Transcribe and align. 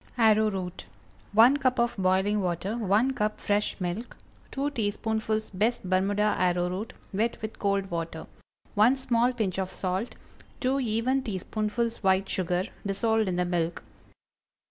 ARROWROOT. 0.17 0.77
✠ 0.77 0.83
1 1.33 1.57
cup 1.57 1.77
of 1.77 1.95
boiling 1.95 2.39
water. 2.41 2.75
1 2.75 3.11
cup 3.13 3.39
fresh 3.39 3.79
milk. 3.79 4.17
2 4.49 4.71
teaspoonfuls 4.71 5.51
best 5.51 5.87
Bermuda 5.87 6.35
arrowroot, 6.39 6.93
wet 7.13 7.39
with 7.43 7.59
cold 7.59 7.91
water. 7.91 8.25
1 8.73 8.95
small 8.95 9.31
pinch 9.31 9.59
of 9.59 9.69
salt. 9.69 10.15
2 10.61 10.79
even 10.79 11.21
teaspoonfuls 11.21 11.97
white 11.97 12.27
sugar, 12.27 12.63
dissolved 12.83 13.27
in 13.29 13.35
the 13.35 13.45
milk. 13.45 13.83